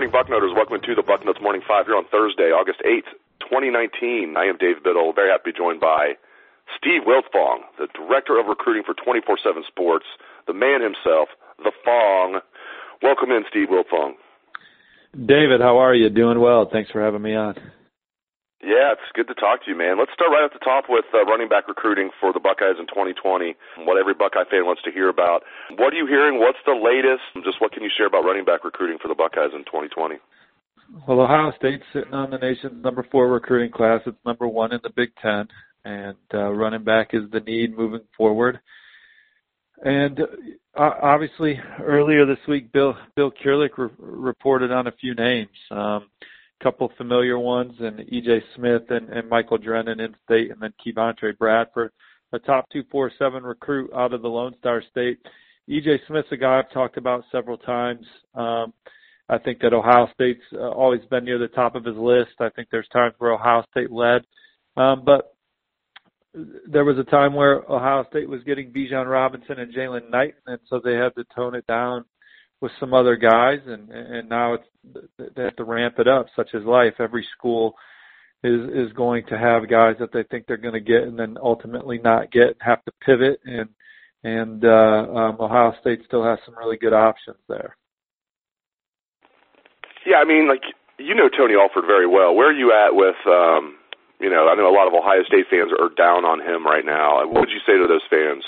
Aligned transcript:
Morning, 0.00 0.12
Bucknoters. 0.16 0.52
Welcome 0.56 0.80
to 0.80 0.94
the 0.94 1.02
Bucknuts 1.02 1.42
Morning 1.42 1.60
Five 1.68 1.84
here 1.84 1.94
on 1.94 2.06
Thursday, 2.10 2.56
August 2.56 2.80
8th, 2.88 3.12
2019. 3.40 4.34
I 4.34 4.44
am 4.46 4.56
Dave 4.56 4.82
Biddle. 4.82 5.12
Very 5.12 5.28
happy 5.28 5.52
to 5.52 5.52
be 5.52 5.58
joined 5.58 5.78
by 5.78 6.16
Steve 6.74 7.02
Wiltfong, 7.04 7.68
the 7.76 7.86
Director 7.92 8.40
of 8.40 8.46
Recruiting 8.46 8.82
for 8.82 8.94
24-7 8.94 9.60
Sports, 9.66 10.06
the 10.46 10.54
man 10.54 10.80
himself, 10.80 11.28
the 11.58 11.70
Fong. 11.84 12.40
Welcome 13.02 13.30
in, 13.30 13.44
Steve 13.50 13.68
Wiltfong. 13.68 14.12
David, 15.12 15.60
how 15.60 15.76
are 15.76 15.94
you? 15.94 16.08
Doing 16.08 16.40
well. 16.40 16.66
Thanks 16.72 16.90
for 16.90 17.02
having 17.02 17.20
me 17.20 17.34
on. 17.34 17.56
Yeah, 18.62 18.92
it's 18.92 19.08
good 19.14 19.26
to 19.28 19.34
talk 19.34 19.64
to 19.64 19.70
you, 19.72 19.76
man. 19.76 19.98
Let's 19.98 20.12
start 20.12 20.30
right 20.30 20.44
at 20.44 20.52
the 20.52 20.60
top 20.60 20.84
with 20.88 21.08
uh, 21.14 21.24
running 21.24 21.48
back 21.48 21.66
recruiting 21.66 22.10
for 22.20 22.32
the 22.32 22.40
Buckeyes 22.40 22.76
in 22.78 22.86
2020. 22.92 23.56
What 23.88 23.96
every 23.96 24.12
Buckeye 24.12 24.44
fan 24.50 24.68
wants 24.68 24.82
to 24.84 24.92
hear 24.92 25.08
about. 25.08 25.42
What 25.80 25.94
are 25.94 25.96
you 25.96 26.06
hearing? 26.06 26.38
What's 26.38 26.60
the 26.66 26.76
latest? 26.76 27.24
Just 27.42 27.60
what 27.60 27.72
can 27.72 27.82
you 27.82 27.90
share 27.96 28.06
about 28.06 28.24
running 28.24 28.44
back 28.44 28.62
recruiting 28.62 28.98
for 29.00 29.08
the 29.08 29.14
Buckeyes 29.16 29.56
in 29.56 29.64
2020? 29.64 30.16
Well, 31.08 31.20
Ohio 31.20 31.52
State's 31.56 31.84
sitting 31.92 32.12
on 32.12 32.30
the 32.30 32.38
nation's 32.38 32.84
number 32.84 33.06
four 33.10 33.28
recruiting 33.28 33.72
class. 33.72 34.02
It's 34.04 34.18
number 34.26 34.46
one 34.46 34.72
in 34.72 34.80
the 34.82 34.90
Big 34.90 35.10
Ten, 35.22 35.48
and 35.84 36.18
uh, 36.34 36.50
running 36.50 36.84
back 36.84 37.10
is 37.14 37.30
the 37.32 37.40
need 37.40 37.76
moving 37.76 38.04
forward. 38.14 38.60
And 39.82 40.20
uh, 40.76 40.90
obviously, 41.02 41.58
earlier 41.82 42.26
this 42.26 42.44
week, 42.46 42.72
Bill 42.72 42.94
Bill 43.16 43.32
Kurelic 43.32 43.78
re- 43.78 43.88
reported 43.98 44.70
on 44.70 44.86
a 44.86 44.92
few 44.92 45.14
names. 45.14 45.48
Um, 45.70 46.08
couple 46.62 46.90
familiar 46.96 47.38
ones, 47.38 47.72
and 47.80 47.98
EJ 47.98 48.40
Smith 48.56 48.82
and, 48.90 49.08
and 49.08 49.28
Michael 49.28 49.58
Drennan 49.58 50.00
in 50.00 50.14
state, 50.24 50.50
and 50.50 50.60
then 50.60 50.72
Kevontre 50.84 51.36
Bradford, 51.38 51.92
a 52.32 52.38
top 52.38 52.68
247 52.70 53.42
recruit 53.42 53.90
out 53.94 54.12
of 54.12 54.22
the 54.22 54.28
Lone 54.28 54.54
Star 54.58 54.82
State. 54.90 55.18
EJ 55.68 55.98
Smith's 56.06 56.28
a 56.32 56.36
guy 56.36 56.58
I've 56.58 56.72
talked 56.72 56.96
about 56.96 57.24
several 57.32 57.58
times. 57.58 58.06
Um, 58.34 58.72
I 59.28 59.38
think 59.38 59.60
that 59.60 59.72
Ohio 59.72 60.08
State's 60.12 60.40
uh, 60.54 60.70
always 60.70 61.02
been 61.10 61.24
near 61.24 61.38
the 61.38 61.48
top 61.48 61.76
of 61.76 61.84
his 61.84 61.96
list. 61.96 62.32
I 62.40 62.50
think 62.50 62.68
there's 62.70 62.88
times 62.88 63.14
where 63.18 63.32
Ohio 63.32 63.64
State 63.70 63.90
led, 63.90 64.22
um, 64.76 65.02
but 65.04 65.36
there 66.68 66.84
was 66.84 66.98
a 66.98 67.10
time 67.10 67.34
where 67.34 67.68
Ohio 67.70 68.04
State 68.10 68.28
was 68.28 68.42
getting 68.44 68.72
Bijan 68.72 69.10
Robinson 69.10 69.58
and 69.58 69.74
Jaylan 69.74 70.10
Knight, 70.10 70.34
and 70.46 70.58
so 70.68 70.80
they 70.82 70.94
had 70.94 71.14
to 71.16 71.24
tone 71.34 71.54
it 71.54 71.66
down 71.66 72.04
with 72.60 72.72
some 72.78 72.94
other 72.94 73.16
guys, 73.16 73.60
and 73.66 73.90
and 73.90 74.28
now 74.28 74.54
it's 74.54 74.64
they 75.18 75.42
have 75.42 75.56
to 75.56 75.64
ramp 75.64 75.94
it 75.98 76.08
up. 76.08 76.26
Such 76.36 76.50
as 76.54 76.62
life, 76.64 76.94
every 76.98 77.26
school 77.36 77.74
is 78.42 78.60
is 78.70 78.92
going 78.92 79.24
to 79.26 79.38
have 79.38 79.68
guys 79.68 79.96
that 80.00 80.12
they 80.12 80.22
think 80.24 80.46
they're 80.46 80.56
going 80.56 80.74
to 80.74 80.80
get, 80.80 81.02
and 81.02 81.18
then 81.18 81.36
ultimately 81.42 81.98
not 81.98 82.30
get, 82.32 82.56
have 82.60 82.84
to 82.84 82.92
pivot. 83.04 83.40
And 83.44 83.68
and 84.22 84.64
uh, 84.64 84.68
um, 85.14 85.36
Ohio 85.40 85.74
State 85.80 86.00
still 86.06 86.24
has 86.24 86.38
some 86.44 86.56
really 86.56 86.76
good 86.76 86.92
options 86.92 87.38
there. 87.48 87.76
Yeah, 90.06 90.16
I 90.16 90.24
mean, 90.24 90.48
like 90.48 90.62
you 90.98 91.14
know 91.14 91.28
Tony 91.28 91.54
Alford 91.54 91.84
very 91.86 92.06
well. 92.06 92.34
Where 92.34 92.48
are 92.48 92.52
you 92.52 92.72
at 92.72 92.94
with? 92.94 93.16
um 93.26 93.76
you 94.20 94.28
know, 94.28 94.48
I 94.48 94.54
know 94.54 94.68
a 94.68 94.76
lot 94.76 94.86
of 94.86 94.92
Ohio 94.92 95.22
State 95.24 95.46
fans 95.50 95.72
are 95.80 95.88
down 95.96 96.26
on 96.26 96.40
him 96.40 96.64
right 96.66 96.84
now. 96.84 97.26
What 97.26 97.40
would 97.40 97.48
you 97.48 97.60
say 97.66 97.78
to 97.78 97.86
those 97.88 98.04
fans? 98.10 98.44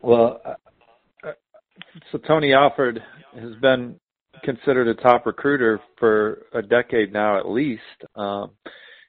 Well, 0.00 0.42
so 2.10 2.18
Tony 2.18 2.52
Alford 2.52 3.02
has 3.34 3.54
been 3.60 3.98
considered 4.44 4.88
a 4.88 4.94
top 4.94 5.26
recruiter 5.26 5.80
for 5.98 6.46
a 6.52 6.62
decade 6.62 7.12
now 7.12 7.38
at 7.38 7.48
least. 7.48 7.82
Um, 8.16 8.50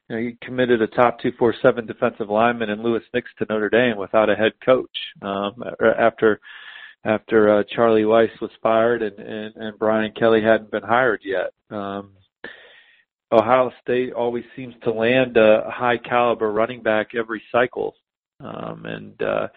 you 0.08 0.16
know, 0.16 0.22
he 0.22 0.36
committed 0.42 0.82
a 0.82 0.86
top 0.86 1.18
247 1.20 1.86
defensive 1.86 2.28
lineman 2.28 2.70
in 2.70 2.82
Louis 2.82 3.02
Nix 3.12 3.28
to 3.38 3.46
Notre 3.48 3.70
Dame 3.70 3.96
without 3.96 4.30
a 4.30 4.34
head 4.34 4.52
coach 4.64 4.96
um, 5.22 5.62
after 5.98 6.40
after 7.06 7.58
uh, 7.58 7.62
Charlie 7.74 8.02
Weis 8.02 8.30
was 8.40 8.50
fired 8.62 9.02
and, 9.02 9.18
and 9.18 9.54
and 9.56 9.78
Brian 9.78 10.12
Kelly 10.12 10.42
hadn't 10.42 10.70
been 10.70 10.82
hired 10.82 11.22
yet. 11.24 11.52
Um, 11.76 12.12
Ohio 13.32 13.72
State 13.82 14.12
always 14.12 14.44
seems 14.54 14.74
to 14.84 14.92
land 14.92 15.36
a 15.36 15.68
high 15.70 15.98
caliber 15.98 16.52
running 16.52 16.82
back 16.82 17.14
every 17.14 17.42
cycle, 17.50 17.94
um, 18.40 18.84
and 18.84 19.22
uh, 19.22 19.48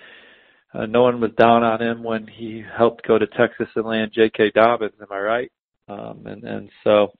uh, 0.77 0.85
no 0.85 1.01
one 1.01 1.19
was 1.19 1.31
down 1.37 1.63
on 1.63 1.81
him 1.81 2.03
when 2.03 2.27
he 2.27 2.63
helped 2.77 3.07
go 3.07 3.17
to 3.17 3.25
Texas 3.25 3.67
and 3.75 3.85
land 3.85 4.11
J.K. 4.13 4.51
Dobbins. 4.53 4.93
Am 5.01 5.07
I 5.11 5.19
right? 5.19 5.51
Um, 5.89 6.23
and 6.25 6.43
and 6.43 6.69
so 6.83 7.13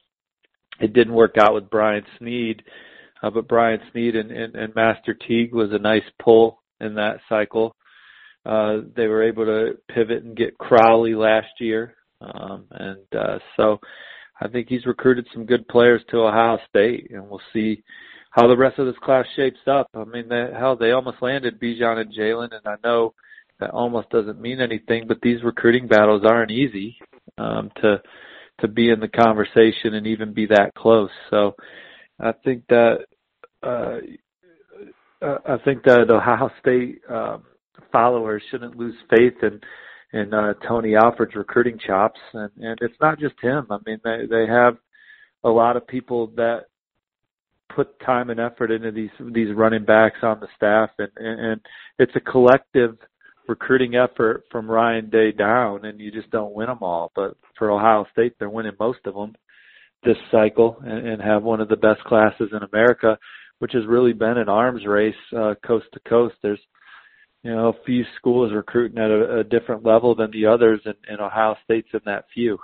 it 0.80 0.92
didn't 0.92 1.14
work 1.14 1.36
out 1.38 1.54
with 1.54 1.70
Brian 1.70 2.04
Snead, 2.18 2.62
uh, 3.22 3.30
but 3.30 3.48
Brian 3.48 3.80
Snead 3.90 4.14
and, 4.14 4.30
and, 4.30 4.54
and 4.54 4.74
Master 4.74 5.14
Teague 5.14 5.52
was 5.52 5.72
a 5.72 5.78
nice 5.78 6.04
pull 6.22 6.62
in 6.80 6.94
that 6.94 7.18
cycle. 7.28 7.74
Uh, 8.46 8.78
they 8.94 9.08
were 9.08 9.24
able 9.24 9.44
to 9.44 9.78
pivot 9.92 10.22
and 10.22 10.36
get 10.36 10.56
Crowley 10.58 11.14
last 11.14 11.48
year, 11.58 11.96
um, 12.20 12.66
and 12.70 13.06
uh, 13.18 13.38
so 13.56 13.80
I 14.40 14.48
think 14.48 14.68
he's 14.68 14.86
recruited 14.86 15.26
some 15.32 15.46
good 15.46 15.66
players 15.66 16.02
to 16.10 16.18
Ohio 16.18 16.58
State, 16.68 17.10
and 17.10 17.28
we'll 17.28 17.40
see 17.52 17.82
how 18.30 18.46
the 18.46 18.56
rest 18.56 18.78
of 18.78 18.86
this 18.86 18.98
class 19.02 19.26
shapes 19.34 19.58
up. 19.66 19.88
I 19.94 20.04
mean, 20.04 20.28
they, 20.28 20.50
hell, 20.56 20.76
they 20.76 20.92
almost 20.92 21.20
landed 21.20 21.60
Bijan 21.60 21.98
and 21.98 22.14
Jalen, 22.14 22.54
and 22.54 22.66
I 22.66 22.76
know 22.84 23.14
that 23.60 23.70
almost 23.70 24.10
doesn't 24.10 24.40
mean 24.40 24.60
anything, 24.60 25.06
but 25.06 25.20
these 25.20 25.42
recruiting 25.42 25.88
battles 25.88 26.22
aren't 26.24 26.50
easy 26.50 26.96
um, 27.38 27.70
to 27.82 28.00
to 28.60 28.68
be 28.68 28.90
in 28.90 28.98
the 28.98 29.08
conversation 29.08 29.94
and 29.94 30.06
even 30.06 30.34
be 30.34 30.46
that 30.46 30.74
close. 30.74 31.10
So 31.30 31.54
I 32.18 32.32
think 32.44 32.64
that 32.68 33.06
uh, 33.62 33.98
I 35.22 35.56
think 35.64 35.84
that 35.84 36.10
Ohio 36.10 36.50
State 36.60 37.00
um, 37.08 37.44
followers 37.92 38.42
shouldn't 38.50 38.76
lose 38.76 38.94
faith 39.10 39.34
in 39.42 39.60
in 40.12 40.32
uh, 40.32 40.54
Tony 40.66 40.94
Alford's 40.96 41.34
recruiting 41.34 41.78
chops, 41.84 42.20
and 42.32 42.50
and 42.58 42.78
it's 42.80 43.00
not 43.00 43.18
just 43.18 43.34
him. 43.42 43.66
I 43.70 43.78
mean, 43.86 43.98
they 44.04 44.26
they 44.28 44.46
have 44.46 44.76
a 45.44 45.50
lot 45.50 45.76
of 45.76 45.86
people 45.86 46.28
that 46.36 46.66
put 47.74 47.98
time 48.00 48.30
and 48.30 48.40
effort 48.40 48.70
into 48.70 48.90
these 48.90 49.10
these 49.32 49.54
running 49.54 49.84
backs 49.84 50.18
on 50.22 50.40
the 50.40 50.48
staff, 50.56 50.90
and 50.98 51.10
and, 51.16 51.40
and 51.40 51.60
it's 51.98 52.16
a 52.16 52.20
collective 52.20 52.96
recruiting 53.48 53.96
effort 53.96 54.44
from 54.52 54.70
Ryan 54.70 55.10
Day 55.10 55.32
down, 55.32 55.84
and 55.84 55.98
you 55.98 56.12
just 56.12 56.30
don't 56.30 56.54
win 56.54 56.66
them 56.66 56.78
all. 56.82 57.10
But 57.16 57.36
for 57.56 57.70
Ohio 57.70 58.06
State, 58.12 58.34
they're 58.38 58.50
winning 58.50 58.72
most 58.78 59.00
of 59.06 59.14
them 59.14 59.34
this 60.04 60.16
cycle 60.30 60.76
and, 60.84 61.08
and 61.08 61.22
have 61.22 61.42
one 61.42 61.60
of 61.60 61.68
the 61.68 61.76
best 61.76 62.04
classes 62.04 62.50
in 62.52 62.62
America, 62.72 63.18
which 63.58 63.72
has 63.72 63.86
really 63.86 64.12
been 64.12 64.38
an 64.38 64.48
arms 64.48 64.86
race 64.86 65.14
uh, 65.36 65.54
coast 65.66 65.86
to 65.94 66.00
coast. 66.08 66.36
There's 66.42 66.60
you 67.42 67.50
know 67.50 67.68
a 67.68 67.84
few 67.84 68.04
schools 68.16 68.52
recruiting 68.52 68.98
at 68.98 69.10
a, 69.10 69.40
a 69.40 69.44
different 69.44 69.84
level 69.84 70.14
than 70.14 70.30
the 70.30 70.46
others, 70.46 70.80
and, 70.84 70.94
and 71.08 71.20
Ohio 71.20 71.56
State's 71.64 71.88
in 71.92 72.00
that 72.04 72.26
few. 72.32 72.58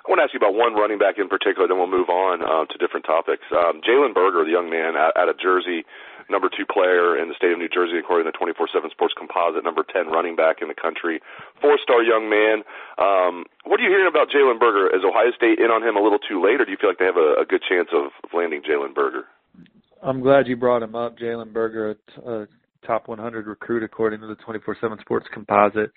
I 0.00 0.08
want 0.08 0.18
to 0.20 0.24
ask 0.24 0.32
you 0.32 0.40
about 0.40 0.56
one 0.56 0.74
running 0.74 0.98
back 0.98 1.18
in 1.18 1.28
particular, 1.28 1.68
then 1.68 1.76
we'll 1.76 1.86
move 1.86 2.08
on 2.08 2.40
uh, 2.40 2.64
to 2.64 2.78
different 2.80 3.04
topics. 3.04 3.44
Um, 3.52 3.84
Jalen 3.84 4.14
Berger, 4.14 4.42
the 4.42 4.50
young 4.50 4.70
man 4.72 4.96
out, 4.96 5.12
out 5.14 5.28
of 5.28 5.38
Jersey, 5.38 5.84
number 6.30 6.48
two 6.48 6.64
player 6.64 7.18
in 7.18 7.28
the 7.28 7.34
state 7.34 7.52
of 7.52 7.58
New 7.58 7.68
Jersey, 7.68 7.98
according 7.98 8.24
to 8.24 8.32
the 8.32 8.38
24/7 8.38 8.90
Sports 8.90 9.14
Composite, 9.18 9.64
number 9.64 9.82
10 9.82 10.08
running 10.08 10.36
back 10.36 10.62
in 10.62 10.68
the 10.68 10.74
country, 10.74 11.20
four-star 11.60 12.02
young 12.02 12.30
man. 12.30 12.62
Um, 12.98 13.44
what 13.64 13.80
are 13.80 13.82
you 13.82 13.90
hearing 13.90 14.08
about 14.08 14.30
Jalen 14.30 14.58
Berger? 14.58 14.88
Is 14.94 15.04
Ohio 15.04 15.32
State 15.32 15.58
in 15.58 15.70
on 15.70 15.82
him 15.82 15.96
a 15.96 16.02
little 16.02 16.18
too 16.18 16.42
late, 16.42 16.60
or 16.60 16.64
do 16.64 16.70
you 16.70 16.78
feel 16.80 16.90
like 16.90 16.98
they 16.98 17.10
have 17.10 17.20
a, 17.20 17.42
a 17.42 17.44
good 17.44 17.62
chance 17.66 17.88
of, 17.92 18.12
landing 18.32 18.62
Jalen 18.62 18.94
Berger? 18.94 19.24
I'm 20.02 20.20
glad 20.20 20.46
you 20.46 20.56
brought 20.56 20.82
him 20.82 20.94
up, 20.94 21.18
Jalen 21.18 21.52
Berger, 21.52 21.96
a 22.24 22.46
top 22.86 23.08
100 23.08 23.46
recruit 23.46 23.82
according 23.82 24.20
to 24.20 24.26
the 24.26 24.36
24/7 24.36 25.00
Sports 25.00 25.26
Composite. 25.32 25.90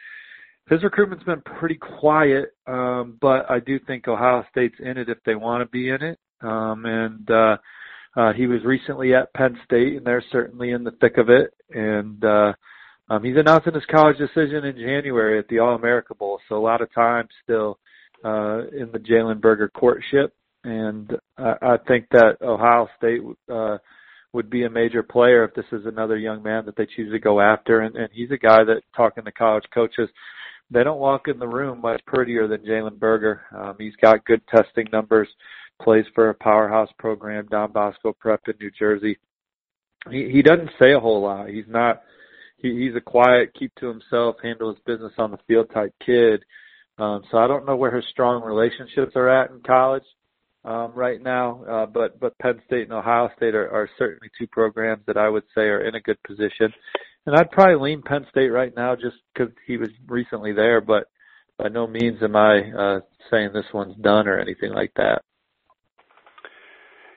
His 0.70 0.82
recruitment's 0.84 1.26
been 1.26 1.42
pretty 1.42 1.76
quiet, 1.76 2.56
um, 2.68 3.18
but 3.22 3.50
I 3.50 3.60
do 3.60 3.80
think 3.80 4.08
Ohio 4.08 4.46
State's 4.50 4.80
in 4.80 4.98
it 4.98 5.10
if 5.10 5.18
they 5.26 5.36
want 5.36 5.62
to 5.62 5.70
be 5.70 5.90
in 5.90 6.02
it. 6.02 6.20
Um, 6.42 6.86
and 6.86 7.30
uh, 7.30 7.58
uh, 8.16 8.34
he 8.34 8.48
was 8.48 8.64
recently 8.64 9.14
at 9.14 9.34
Penn 9.34 9.58
State, 9.66 9.98
and 9.98 10.06
they're 10.06 10.24
certainly 10.32 10.72
in 10.72 10.84
the 10.84 10.92
thick 11.02 11.18
of 11.18 11.30
it. 11.30 11.54
And 11.72 12.24
uh, 12.24 12.54
um, 13.10 13.24
he's 13.24 13.38
announcing 13.38 13.74
his 13.74 13.86
college 13.90 14.18
decision 14.18 14.66
in 14.66 14.76
January 14.76 15.40
at 15.40 15.48
the 15.48 15.60
All 15.60 15.76
America 15.76 16.14
Bowl, 16.14 16.40
so 16.48 16.56
a 16.56 16.58
lot 16.58 16.82
of 16.82 16.94
time 16.94 17.28
still 17.44 17.80
uh, 18.24 18.68
in 18.68 18.90
the 18.92 19.00
Jalen 19.00 19.42
Berger 19.42 19.70
courtship. 19.70 20.34
And 20.64 21.12
I, 21.38 21.54
I 21.62 21.78
think 21.88 22.08
that 22.12 22.38
Ohio 22.42 22.88
State 22.98 23.22
uh, 23.52 23.78
would 24.32 24.50
be 24.50 24.64
a 24.64 24.70
major 24.70 25.04
player 25.04 25.44
if 25.44 25.54
this 25.56 25.66
is 25.72 25.86
another 25.86 26.18
young 26.18 26.42
man 26.42 26.66
that 26.66 26.76
they 26.76 26.86
choose 26.86 27.12
to 27.12 27.20
go 27.20 27.42
after. 27.42 27.82
And, 27.82 27.96
and 27.96 28.10
he's 28.14 28.32
a 28.32 28.38
guy 28.38 28.64
that, 28.64 28.82
talking 28.96 29.26
to 29.26 29.32
college 29.32 29.66
coaches, 29.74 30.10
they 30.72 30.84
don't 30.84 31.00
walk 31.00 31.28
in 31.28 31.40
the 31.40 31.48
room 31.48 31.82
much 31.82 32.02
prettier 32.06 32.48
than 32.48 32.66
Jalen 32.66 32.98
Berger. 32.98 33.42
Um, 33.56 33.76
he's 33.78 33.96
got 34.02 34.26
good 34.26 34.42
testing 34.48 34.88
numbers 34.92 35.28
plays 35.82 36.06
for 36.16 36.30
a 36.30 36.34
powerhouse 36.36 36.90
program, 36.98 37.48
Don 37.50 37.72
Bosco 37.72 38.14
Prep 38.14 38.42
in 38.48 38.56
New 38.60 38.72
Jersey. 38.72 39.18
He 40.10 40.30
he 40.30 40.42
doesn't 40.42 40.72
say 40.82 40.94
a 40.94 41.00
whole 41.00 41.22
lot. 41.22 41.50
He's 41.50 41.68
not 41.68 42.02
he, 42.58 42.86
he's 42.86 42.96
a 42.96 43.02
quiet, 43.02 43.54
keep 43.58 43.74
to 43.76 43.88
himself, 43.88 44.38
handle 44.42 44.74
his 44.74 44.82
business 44.86 45.14
on 45.18 45.32
the 45.32 45.38
field 45.48 45.70
type 45.74 45.94
kid. 46.06 46.44
Um, 46.98 47.24
so 47.32 47.38
I 47.38 47.48
don't 47.48 47.66
know 47.66 47.76
where 47.76 47.96
his 47.96 48.06
strong 48.12 48.44
relationships 48.44 49.14
are 49.16 49.30
at 49.30 49.52
in 49.52 49.62
college 49.62 50.04
um, 50.64 50.94
right 50.94 51.22
now, 51.22 51.64
uh, 51.70 51.86
but 51.86 52.20
but 52.20 52.38
Penn 52.40 52.62
State 52.66 52.84
and 52.84 52.94
Ohio 52.94 53.30
State 53.38 53.56
are, 53.56 53.70
are 53.70 53.90
certainly 53.98 54.30
two 54.38 54.48
programs 54.48 55.04
that 55.08 55.18
I 55.18 55.30
would 55.30 55.44
say 55.56 55.64
are 55.64 55.86
in 55.88 55.96
a 55.96 56.02
good 56.02 56.22
position. 56.24 56.74
And 57.26 57.36
I'd 57.36 57.52
probably 57.52 57.76
lean 57.76 58.02
Penn 58.02 58.26
State 58.30 58.50
right 58.50 58.74
now 58.76 58.96
just 58.96 59.16
because 59.34 59.54
he 59.66 59.78
was 59.78 59.90
recently 60.08 60.52
there, 60.52 60.82
but 60.82 61.08
by 61.58 61.70
no 61.70 61.88
means 61.88 62.22
am 62.22 62.36
I 62.36 62.72
uh, 62.72 63.00
saying 63.32 63.52
this 63.54 63.66
one's 63.74 63.96
done 63.98 64.28
or 64.28 64.40
anything 64.40 64.74
like 64.74 64.92
that 64.96 65.22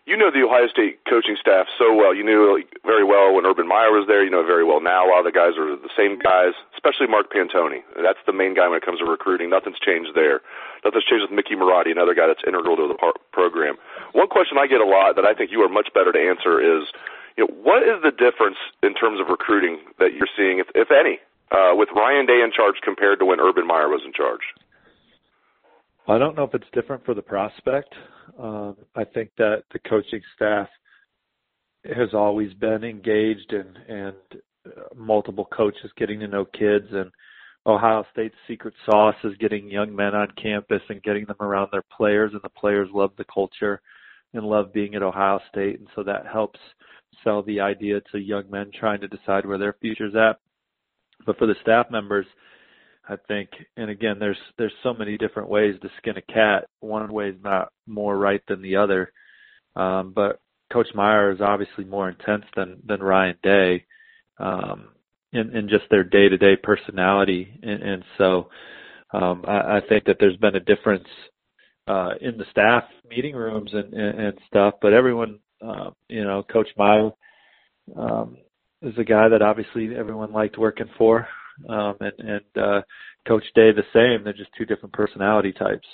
you 0.06 0.16
know 0.16 0.30
the 0.30 0.46
Ohio 0.46 0.70
State 0.70 1.02
coaching 1.04 1.34
staff 1.34 1.66
so 1.74 1.90
well. 1.90 2.14
You 2.14 2.22
knew 2.22 2.62
very 2.86 3.02
well 3.02 3.34
when 3.34 3.44
Urban 3.44 3.66
Meyer 3.66 3.90
was 3.90 4.06
there. 4.06 4.22
You 4.22 4.30
know 4.30 4.46
very 4.46 4.62
well 4.62 4.80
now. 4.80 5.02
A 5.02 5.10
lot 5.10 5.18
of 5.18 5.26
the 5.26 5.34
guys 5.34 5.58
are 5.58 5.74
the 5.74 5.90
same 5.98 6.18
guys, 6.22 6.54
especially 6.78 7.10
Mark 7.10 7.34
Pantoni. 7.34 7.82
That's 7.98 8.22
the 8.24 8.32
main 8.32 8.54
guy 8.54 8.70
when 8.70 8.78
it 8.78 8.86
comes 8.86 9.02
to 9.02 9.04
recruiting. 9.04 9.50
Nothing's 9.50 9.82
changed 9.82 10.14
there. 10.14 10.40
Nothing's 10.86 11.04
changed 11.04 11.26
with 11.26 11.34
Mickey 11.34 11.58
Marotti, 11.58 11.90
another 11.90 12.14
guy 12.14 12.30
that's 12.30 12.46
integral 12.46 12.78
to 12.78 12.86
the 12.86 12.94
par- 12.94 13.18
program. 13.34 13.74
One 14.14 14.30
question 14.30 14.56
I 14.62 14.70
get 14.70 14.80
a 14.80 14.86
lot 14.86 15.18
that 15.18 15.26
I 15.26 15.34
think 15.34 15.50
you 15.50 15.60
are 15.66 15.68
much 15.68 15.90
better 15.90 16.14
to 16.14 16.22
answer 16.22 16.62
is, 16.62 16.86
you 17.34 17.42
know, 17.42 17.50
what 17.58 17.82
is 17.82 17.98
the 18.06 18.14
difference 18.14 18.56
in 18.86 18.94
terms 18.94 19.18
of 19.18 19.26
recruiting 19.26 19.82
that 19.98 20.14
you're 20.14 20.30
seeing, 20.38 20.62
if, 20.62 20.70
if 20.78 20.94
any, 20.94 21.18
uh, 21.50 21.74
with 21.74 21.90
Ryan 21.94 22.26
Day 22.30 22.40
in 22.46 22.54
charge 22.54 22.78
compared 22.82 23.18
to 23.18 23.26
when 23.26 23.42
Urban 23.42 23.66
Meyer 23.66 23.90
was 23.90 24.06
in 24.06 24.14
charge? 24.14 24.54
I 26.08 26.18
don't 26.18 26.36
know 26.36 26.44
if 26.44 26.54
it's 26.54 26.64
different 26.72 27.04
for 27.04 27.14
the 27.14 27.22
prospect. 27.22 27.92
Um, 28.38 28.76
I 28.94 29.04
think 29.04 29.30
that 29.38 29.64
the 29.72 29.80
coaching 29.80 30.20
staff 30.34 30.68
has 31.84 32.14
always 32.14 32.52
been 32.54 32.84
engaged 32.84 33.52
and 33.52 33.76
and 33.88 34.16
uh, 34.66 34.94
multiple 34.94 35.48
coaches 35.56 35.90
getting 35.96 36.20
to 36.20 36.28
know 36.28 36.44
kids 36.44 36.86
and 36.90 37.10
Ohio 37.66 38.04
State's 38.12 38.34
secret 38.46 38.74
sauce 38.84 39.16
is 39.24 39.36
getting 39.38 39.68
young 39.68 39.94
men 39.94 40.14
on 40.14 40.28
campus 40.40 40.82
and 40.88 41.02
getting 41.02 41.24
them 41.26 41.36
around 41.40 41.68
their 41.72 41.84
players 41.96 42.32
and 42.32 42.42
the 42.42 42.48
players 42.50 42.88
love 42.92 43.10
the 43.18 43.24
culture 43.32 43.80
and 44.34 44.44
love 44.44 44.72
being 44.72 44.94
at 44.94 45.02
Ohio 45.02 45.40
State 45.50 45.78
and 45.78 45.88
so 45.94 46.02
that 46.02 46.26
helps 46.26 46.60
sell 47.24 47.42
the 47.42 47.60
idea 47.60 48.00
to 48.12 48.18
young 48.18 48.48
men 48.50 48.70
trying 48.78 49.00
to 49.00 49.08
decide 49.08 49.46
where 49.46 49.58
their 49.58 49.76
future's 49.80 50.14
at. 50.14 50.38
But 51.24 51.38
for 51.38 51.46
the 51.46 51.56
staff 51.62 51.86
members, 51.90 52.26
I 53.08 53.16
think, 53.28 53.50
and 53.76 53.88
again, 53.90 54.16
there's 54.18 54.38
there's 54.58 54.72
so 54.82 54.92
many 54.92 55.16
different 55.16 55.48
ways 55.48 55.76
to 55.80 55.90
skin 55.98 56.16
a 56.16 56.32
cat. 56.32 56.66
One 56.80 57.12
way 57.12 57.28
is 57.30 57.42
not 57.42 57.68
more 57.86 58.16
right 58.16 58.42
than 58.48 58.62
the 58.62 58.76
other, 58.76 59.12
um, 59.76 60.12
but 60.14 60.40
Coach 60.72 60.88
Meyer 60.94 61.30
is 61.30 61.40
obviously 61.40 61.84
more 61.84 62.08
intense 62.08 62.44
than 62.56 62.78
than 62.84 63.02
Ryan 63.02 63.36
Day, 63.42 63.84
um, 64.38 64.88
in 65.32 65.56
in 65.56 65.68
just 65.68 65.84
their 65.90 66.02
day 66.02 66.28
to 66.28 66.36
day 66.36 66.56
personality, 66.56 67.48
and, 67.62 67.82
and 67.82 68.04
so 68.18 68.48
um, 69.12 69.44
I, 69.46 69.76
I 69.76 69.80
think 69.88 70.04
that 70.06 70.16
there's 70.18 70.36
been 70.38 70.56
a 70.56 70.60
difference 70.60 71.06
uh, 71.86 72.14
in 72.20 72.36
the 72.38 72.46
staff 72.50 72.84
meeting 73.08 73.36
rooms 73.36 73.70
and, 73.72 73.94
and, 73.94 74.20
and 74.20 74.38
stuff. 74.48 74.74
But 74.82 74.92
everyone, 74.92 75.38
uh, 75.64 75.90
you 76.08 76.24
know, 76.24 76.42
Coach 76.42 76.68
Meyer 76.76 77.10
um, 77.96 78.38
is 78.82 78.98
a 78.98 79.04
guy 79.04 79.28
that 79.28 79.42
obviously 79.42 79.94
everyone 79.96 80.32
liked 80.32 80.58
working 80.58 80.90
for 80.98 81.28
um, 81.68 81.96
and, 82.00 82.12
and 82.18 82.62
uh, 82.62 82.82
Coach 83.26 83.44
Day 83.54 83.72
the 83.72 83.84
same. 83.92 84.24
They're 84.24 84.32
just 84.32 84.50
two 84.56 84.64
different 84.64 84.92
personality 84.92 85.52
types. 85.52 85.86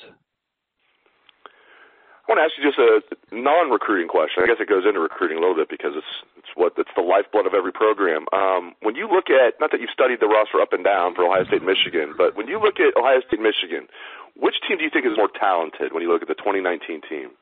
I 2.23 2.31
want 2.31 2.39
to 2.39 2.47
ask 2.47 2.55
you 2.55 2.63
just 2.63 2.79
a 2.79 3.35
non-recruiting 3.35 4.07
question. 4.07 4.45
I 4.45 4.47
guess 4.47 4.63
it 4.63 4.69
goes 4.69 4.87
into 4.87 5.01
recruiting 5.01 5.37
a 5.37 5.41
little 5.41 5.59
bit 5.59 5.69
because 5.69 5.93
it's 5.99 6.15
it's 6.39 6.55
what 6.55 6.73
it's 6.79 6.95
the 6.95 7.03
lifeblood 7.03 7.47
of 7.47 7.55
every 7.55 7.73
program. 7.73 8.27
Um, 8.33 8.79
when 8.81 8.95
you 8.95 9.11
look 9.11 9.27
at 9.27 9.59
not 9.59 9.75
that 9.75 9.81
you've 9.83 9.93
studied 9.93 10.21
the 10.23 10.31
roster 10.31 10.63
up 10.63 10.73
and 10.73 10.85
down 10.87 11.15
for 11.15 11.27
Ohio 11.27 11.45
State, 11.45 11.67
Michigan, 11.67 12.15
but 12.17 12.37
when 12.37 12.47
you 12.47 12.63
look 12.63 12.79
at 12.79 12.95
Ohio 12.97 13.21
State, 13.27 13.43
Michigan, 13.43 13.91
which 14.39 14.55
team 14.67 14.79
do 14.79 14.85
you 14.85 14.91
think 14.91 15.05
is 15.05 15.19
more 15.19 15.29
talented 15.35 15.93
when 15.93 16.01
you 16.03 16.11
look 16.11 16.23
at 16.23 16.29
the 16.31 16.39
2019 16.39 17.03
team? 17.11 17.35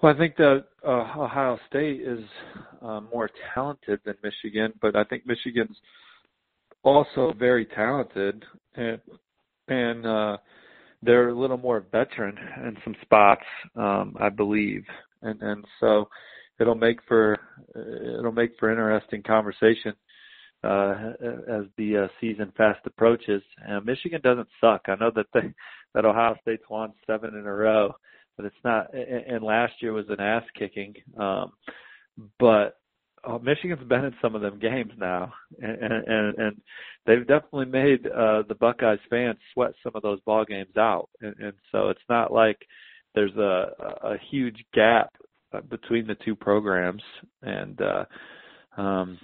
Well, 0.00 0.14
I 0.14 0.16
think 0.16 0.36
that 0.36 0.69
uh, 0.86 1.06
Ohio 1.18 1.58
State 1.68 2.00
is 2.00 2.20
uh, 2.82 3.00
more 3.12 3.30
talented 3.54 4.00
than 4.04 4.14
Michigan, 4.22 4.72
but 4.80 4.96
I 4.96 5.04
think 5.04 5.26
Michigan's 5.26 5.76
also 6.82 7.32
very 7.38 7.66
talented, 7.66 8.44
and 8.74 9.00
and 9.68 10.06
uh, 10.06 10.36
they're 11.02 11.28
a 11.28 11.38
little 11.38 11.58
more 11.58 11.84
veteran 11.92 12.36
in 12.64 12.76
some 12.84 12.94
spots, 13.02 13.44
um, 13.76 14.16
I 14.18 14.28
believe, 14.28 14.84
and 15.22 15.40
and 15.42 15.64
so 15.80 16.08
it'll 16.58 16.74
make 16.74 16.98
for 17.06 17.36
it'll 18.18 18.32
make 18.32 18.52
for 18.58 18.70
interesting 18.70 19.22
conversation 19.22 19.94
uh, 20.64 21.12
as 21.48 21.64
the 21.76 22.04
uh, 22.04 22.08
season 22.20 22.52
fast 22.56 22.80
approaches. 22.86 23.42
And 23.66 23.84
Michigan 23.84 24.20
doesn't 24.22 24.48
suck. 24.60 24.82
I 24.88 24.94
know 24.94 25.10
that 25.14 25.26
they 25.34 25.52
that 25.94 26.04
Ohio 26.04 26.36
State's 26.42 26.68
won 26.68 26.92
seven 27.06 27.34
in 27.34 27.46
a 27.46 27.52
row 27.52 27.94
but 28.36 28.46
it's 28.46 28.64
not. 28.64 28.94
And 28.94 29.42
last 29.42 29.74
year 29.80 29.92
was 29.92 30.06
an 30.08 30.20
ass 30.20 30.44
kicking. 30.58 30.94
Um, 31.18 31.52
but 32.38 32.76
uh, 33.24 33.38
Michigan's 33.38 33.86
been 33.88 34.04
in 34.04 34.14
some 34.22 34.34
of 34.34 34.42
them 34.42 34.58
games 34.58 34.92
now, 34.98 35.32
and 35.60 35.92
and, 36.06 36.38
and 36.38 36.60
they've 37.06 37.26
definitely 37.26 37.66
made 37.66 38.06
uh, 38.06 38.42
the 38.48 38.56
Buckeyes 38.58 38.98
fans 39.08 39.36
sweat 39.52 39.72
some 39.82 39.92
of 39.94 40.02
those 40.02 40.20
ball 40.22 40.44
games 40.44 40.76
out, 40.78 41.08
and, 41.20 41.34
and 41.38 41.52
so 41.70 41.88
it's 41.90 42.00
not 42.08 42.32
like 42.32 42.58
there's 43.14 43.36
a 43.36 43.72
a 44.02 44.16
huge 44.30 44.64
gap 44.72 45.10
between 45.68 46.06
the 46.06 46.16
two 46.24 46.34
programs, 46.34 47.02
and 47.42 47.80
uh, 47.82 48.04
um, 48.80 49.18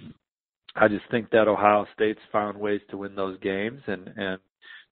I 0.75 0.87
just 0.87 1.09
think 1.09 1.31
that 1.31 1.47
Ohio 1.47 1.87
State's 1.95 2.19
found 2.31 2.57
ways 2.57 2.81
to 2.91 2.97
win 2.97 3.15
those 3.15 3.39
games, 3.39 3.81
and 3.87 4.07
and 4.15 4.39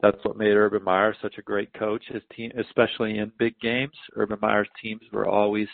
that's 0.01 0.23
what 0.23 0.37
made 0.37 0.55
Urban 0.55 0.83
Meyer 0.83 1.15
such 1.21 1.37
a 1.37 1.43
great 1.43 1.73
coach. 1.73 2.03
His 2.07 2.21
team, 2.35 2.51
especially 2.57 3.17
in 3.17 3.31
big 3.39 3.57
games, 3.59 3.93
Urban 4.15 4.37
Meyer's 4.41 4.67
teams 4.81 5.01
were 5.11 5.27
always 5.27 5.67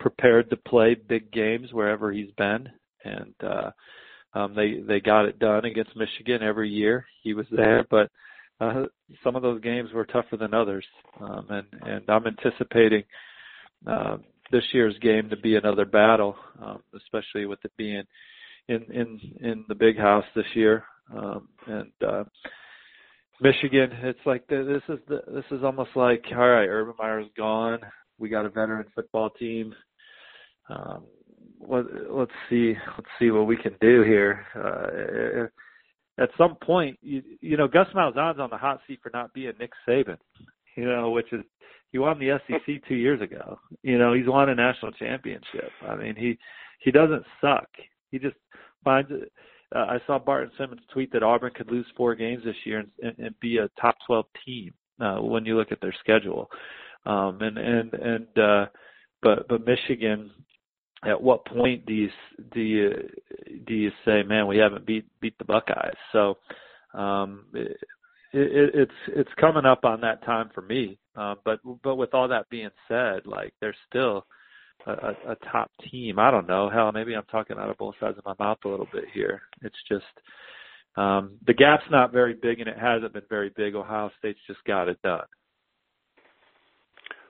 prepared 0.00 0.50
to 0.50 0.56
play 0.56 0.94
big 0.94 1.30
games 1.32 1.72
wherever 1.72 2.10
he's 2.10 2.30
been, 2.36 2.68
and 3.04 3.34
uh, 3.42 3.70
um, 4.34 4.54
they 4.54 4.80
they 4.80 5.00
got 5.00 5.26
it 5.26 5.38
done 5.38 5.64
against 5.64 5.96
Michigan 5.96 6.42
every 6.42 6.70
year. 6.70 7.06
He 7.22 7.34
was 7.34 7.46
there, 7.50 7.84
but 7.90 8.10
uh, 8.60 8.86
some 9.22 9.36
of 9.36 9.42
those 9.42 9.60
games 9.60 9.92
were 9.92 10.06
tougher 10.06 10.36
than 10.36 10.54
others, 10.54 10.84
um, 11.20 11.46
and 11.50 11.66
and 11.82 12.02
I'm 12.08 12.26
anticipating 12.26 13.04
uh, 13.86 14.16
this 14.50 14.64
year's 14.72 14.98
game 15.00 15.28
to 15.28 15.36
be 15.36 15.56
another 15.56 15.84
battle, 15.84 16.36
um, 16.60 16.82
especially 16.96 17.44
with 17.46 17.58
it 17.64 17.72
being 17.76 18.02
in 18.68 18.82
in 18.90 19.20
in 19.40 19.64
the 19.68 19.74
big 19.74 19.98
house 19.98 20.24
this 20.34 20.46
year, 20.54 20.84
um, 21.14 21.48
and. 21.66 21.92
Uh, 22.04 22.24
Michigan, 23.42 23.90
it's 24.02 24.20
like 24.24 24.46
the, 24.46 24.62
this 24.64 24.96
is 24.96 25.02
the 25.08 25.20
this 25.32 25.44
is 25.50 25.64
almost 25.64 25.90
like 25.96 26.24
all 26.30 26.48
right, 26.48 26.66
Urban 26.66 26.94
Meyer's 26.98 27.26
gone. 27.36 27.80
We 28.18 28.28
got 28.28 28.46
a 28.46 28.50
veteran 28.50 28.86
football 28.94 29.30
team. 29.30 29.74
Um, 30.68 31.04
let, 31.60 31.84
let's 32.10 32.32
see 32.48 32.74
let's 32.96 33.08
see 33.18 33.30
what 33.30 33.46
we 33.46 33.56
can 33.56 33.74
do 33.80 34.02
here. 34.02 34.44
Uh, 34.54 36.22
at 36.22 36.30
some 36.36 36.56
point, 36.62 36.98
you, 37.02 37.22
you 37.40 37.56
know, 37.56 37.66
Gus 37.66 37.86
Malzahn's 37.94 38.38
on 38.38 38.50
the 38.50 38.58
hot 38.58 38.80
seat 38.86 39.00
for 39.02 39.10
not 39.14 39.32
being 39.32 39.52
Nick 39.58 39.72
Saban, 39.88 40.18
you 40.76 40.84
know, 40.84 41.10
which 41.10 41.32
is 41.32 41.40
he 41.90 41.98
won 41.98 42.18
the 42.18 42.38
SEC 42.46 42.82
two 42.88 42.94
years 42.94 43.20
ago. 43.20 43.58
You 43.82 43.98
know, 43.98 44.12
he's 44.12 44.26
won 44.26 44.50
a 44.50 44.54
national 44.54 44.92
championship. 44.92 45.70
I 45.86 45.96
mean, 45.96 46.14
he 46.16 46.38
he 46.80 46.90
doesn't 46.90 47.24
suck. 47.40 47.68
He 48.10 48.18
just 48.18 48.36
finds 48.84 49.10
it. 49.10 49.32
Uh, 49.74 49.78
I 49.78 49.98
saw 50.06 50.18
Barton 50.18 50.52
Simmons 50.58 50.82
tweet 50.92 51.12
that 51.12 51.22
Auburn 51.22 51.52
could 51.54 51.70
lose 51.70 51.86
four 51.96 52.14
games 52.14 52.42
this 52.44 52.56
year 52.64 52.80
and, 52.80 52.90
and, 53.02 53.26
and 53.26 53.40
be 53.40 53.58
a 53.58 53.68
top 53.80 53.96
12 54.06 54.26
team 54.44 54.74
uh, 55.00 55.16
when 55.16 55.44
you 55.44 55.56
look 55.56 55.72
at 55.72 55.80
their 55.80 55.94
schedule. 56.00 56.50
Um, 57.04 57.38
and 57.40 57.58
and 57.58 57.94
and 57.94 58.38
uh, 58.38 58.66
but 59.22 59.48
but 59.48 59.66
Michigan, 59.66 60.30
at 61.04 61.20
what 61.20 61.44
point 61.46 61.84
do 61.84 61.92
you 61.92 62.08
do 62.52 62.60
you 62.60 63.08
do 63.66 63.74
you 63.74 63.90
say, 64.04 64.22
man, 64.22 64.46
we 64.46 64.58
haven't 64.58 64.86
beat 64.86 65.06
beat 65.20 65.36
the 65.38 65.44
Buckeyes? 65.44 65.96
So 66.12 66.38
um, 66.94 67.46
it, 67.54 67.76
it, 68.32 68.70
it's 68.74 68.92
it's 69.08 69.30
coming 69.40 69.64
up 69.64 69.84
on 69.84 70.00
that 70.02 70.24
time 70.24 70.50
for 70.54 70.62
me. 70.62 70.98
Uh, 71.16 71.34
but 71.44 71.58
but 71.82 71.96
with 71.96 72.14
all 72.14 72.28
that 72.28 72.48
being 72.50 72.70
said, 72.86 73.26
like 73.26 73.52
they're 73.60 73.74
still 73.88 74.26
a, 74.86 75.32
a, 75.32 75.36
top 75.50 75.70
team. 75.90 76.18
I 76.18 76.30
don't 76.30 76.48
know. 76.48 76.68
Hell, 76.70 76.92
maybe 76.92 77.14
I'm 77.14 77.24
talking 77.30 77.58
out 77.58 77.70
of 77.70 77.78
both 77.78 77.94
sides 78.00 78.18
of 78.18 78.24
my 78.24 78.34
mouth 78.44 78.58
a 78.64 78.68
little 78.68 78.88
bit 78.92 79.04
here. 79.12 79.42
It's 79.62 79.76
just 79.88 80.04
um, 80.96 81.38
the 81.46 81.54
gap's 81.54 81.84
not 81.90 82.12
very 82.12 82.34
big, 82.34 82.60
and 82.60 82.68
it 82.68 82.78
hasn't 82.78 83.12
been 83.12 83.22
very 83.28 83.50
big. 83.56 83.74
Ohio 83.74 84.10
State's 84.18 84.40
just 84.46 84.62
got 84.64 84.88
it 84.88 85.00
done. 85.02 85.24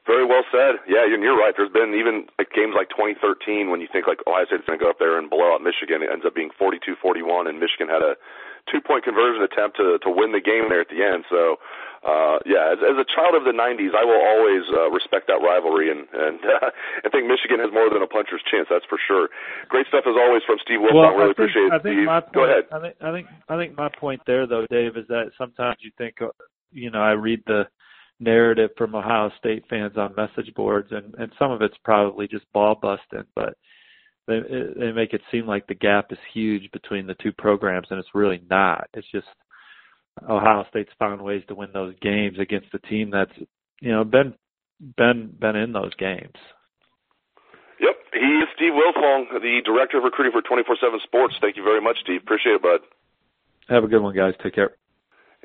Very 0.07 0.27
well 0.27 0.43
said. 0.51 0.83
Yeah, 0.91 1.07
and 1.07 1.23
you're 1.23 1.39
right. 1.39 1.55
There's 1.57 1.71
been 1.71 1.95
even 1.95 2.27
like 2.35 2.51
games 2.51 2.75
like 2.75 2.91
2013 2.91 3.71
when 3.71 3.79
you 3.79 3.87
think 3.87 4.11
like 4.11 4.19
Ohio 4.27 4.47
State's 4.51 4.67
going 4.67 4.79
to 4.79 4.83
go 4.83 4.91
up 4.91 4.99
there 4.99 5.15
and 5.15 5.31
blow 5.31 5.55
out 5.55 5.63
Michigan. 5.63 6.03
It 6.03 6.11
ends 6.11 6.27
up 6.27 6.35
being 6.35 6.51
42-41, 6.59 7.47
and 7.47 7.63
Michigan 7.63 7.87
had 7.87 8.03
a 8.03 8.19
two-point 8.67 9.07
conversion 9.07 9.47
attempt 9.47 9.79
to 9.79 10.03
to 10.03 10.11
win 10.11 10.35
the 10.35 10.43
game 10.43 10.67
there 10.67 10.83
at 10.83 10.91
the 10.91 11.07
end. 11.07 11.23
So, 11.31 11.63
uh, 12.03 12.43
yeah, 12.45 12.75
as, 12.75 12.83
as 12.83 12.99
a 12.99 13.07
child 13.07 13.39
of 13.39 13.47
the 13.47 13.55
90s, 13.55 13.95
I 13.95 14.03
will 14.03 14.19
always 14.19 14.67
uh, 14.75 14.91
respect 14.91 15.31
that 15.31 15.39
rivalry, 15.39 15.87
and 15.87 16.03
and 16.11 16.43
uh, 16.63 16.71
I 17.07 17.09
think 17.15 17.31
Michigan 17.31 17.63
has 17.63 17.71
more 17.73 17.87
than 17.91 18.03
a 18.03 18.11
puncher's 18.11 18.43
chance. 18.51 18.67
That's 18.67 18.85
for 18.91 18.99
sure. 19.07 19.31
Great 19.69 19.87
stuff 19.87 20.03
as 20.07 20.19
always 20.19 20.43
from 20.43 20.59
Steve 20.67 20.83
Wiltfong. 20.83 20.99
Well, 20.99 21.07
I 21.07 21.15
really 21.15 21.23
I 21.23 21.27
think, 21.27 21.39
appreciate 21.39 21.67
it. 21.71 21.73
I 21.73 21.79
think 21.79 21.95
Steve. 22.03 22.11
my 22.11 22.21
point, 22.21 22.35
Go 22.35 22.45
ahead. 22.45 22.65
I 22.75 22.79
think 22.83 22.95
I 22.99 23.11
think 23.15 23.27
I 23.49 23.55
think 23.57 23.71
my 23.79 23.91
point 23.95 24.21
there 24.27 24.47
though, 24.51 24.67
Dave, 24.67 24.97
is 24.99 25.07
that 25.09 25.31
sometimes 25.39 25.79
you 25.81 25.95
think, 25.97 26.19
uh, 26.21 26.35
you 26.73 26.91
know, 26.91 27.01
I 27.01 27.13
read 27.13 27.43
the 27.47 27.71
narrative 28.19 28.71
from 28.77 28.95
Ohio 28.95 29.31
State 29.39 29.63
fans 29.71 29.95
on 29.97 30.19
message 30.19 30.53
boards, 30.55 30.91
and 30.91 31.15
and 31.23 31.31
some 31.39 31.51
of 31.51 31.63
it's 31.63 31.79
probably 31.85 32.27
just 32.27 32.51
ball 32.53 32.75
busting, 32.75 33.31
but 33.37 33.55
they 34.27 34.41
they 34.75 34.91
make 34.91 35.13
it 35.13 35.23
seem 35.31 35.47
like 35.47 35.67
the 35.67 35.75
gap 35.75 36.11
is 36.11 36.19
huge 36.35 36.71
between 36.73 37.07
the 37.07 37.17
two 37.23 37.33
programs, 37.33 37.87
and 37.91 37.99
it's 37.99 38.15
really 38.15 38.43
not. 38.51 38.89
It's 38.95 39.11
just 39.11 39.27
Ohio 40.21 40.65
State's 40.69 40.93
found 40.99 41.23
ways 41.23 41.43
to 41.49 41.55
win 41.55 41.71
those 41.73 41.95
games 42.01 42.39
against 42.39 42.75
a 42.75 42.79
team 42.79 43.11
that's 43.11 43.33
you 43.81 43.91
know 43.93 44.05
been 44.05 44.35
been 44.97 45.35
been 45.39 45.57
in 45.57 45.73
those 45.73 45.95
games. 45.95 46.37
Yep, 47.81 47.97
he 48.13 48.31
is 48.43 48.49
Steve 48.55 48.73
Wiltfong, 48.73 49.33
the 49.41 49.61
director 49.65 49.99
of 49.99 50.05
recruiting 50.05 50.33
for 50.33 50.43
24/7 50.43 51.01
Sports. 51.03 51.35
Thank 51.41 51.57
you 51.57 51.65
very 51.65 51.81
much, 51.81 51.99
Steve. 52.03 52.21
Appreciate 52.23 52.57
it, 52.57 52.63
bud. 52.63 52.81
Have 53.69 53.85
a 53.85 53.89
good 53.89 54.03
one, 54.03 54.15
guys. 54.15 54.35
Take 54.43 54.55
care. 54.55 54.77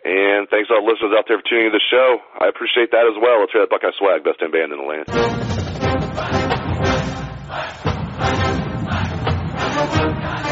And 0.04 0.48
thanks 0.50 0.68
to 0.70 0.76
all 0.76 0.86
the 0.86 0.92
listeners 0.92 1.14
out 1.18 1.26
there 1.28 1.38
for 1.40 1.50
tuning 1.50 1.68
in 1.68 1.72
the 1.72 1.82
show. 1.90 2.20
I 2.40 2.48
appreciate 2.48 2.92
that 2.92 3.08
as 3.10 3.18
well. 3.22 3.40
Let's 3.40 3.52
hear 3.52 3.62
that 3.62 3.70
Buckeye 3.70 3.92
swag, 3.98 4.24
best 4.24 4.42
in 4.42 4.52
band 4.52 4.72
in 4.72 4.78
the 4.78 4.86
land. 4.86 5.08